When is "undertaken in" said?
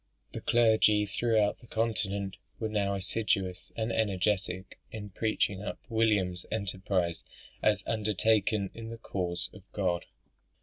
7.85-8.89